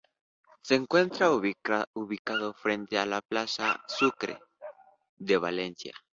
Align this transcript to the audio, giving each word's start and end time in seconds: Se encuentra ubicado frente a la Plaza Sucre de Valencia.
Se 0.63 0.73
encuentra 0.73 1.29
ubicado 1.29 2.55
frente 2.55 2.97
a 2.97 3.05
la 3.05 3.21
Plaza 3.21 3.83
Sucre 3.87 4.39
de 5.19 5.37
Valencia. 5.37 5.93